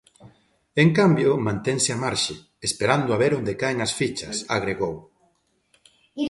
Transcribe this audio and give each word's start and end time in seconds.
En 0.83 0.89
cambio, 0.99 1.29
mantense 1.47 1.89
á 1.95 1.97
marxe, 2.05 2.35
esperando 2.67 3.09
a 3.11 3.19
ver 3.23 3.31
onde 3.39 3.57
caen 3.61 3.79
as 3.85 3.95
fichas, 3.99 4.37
agregou. 4.55 4.95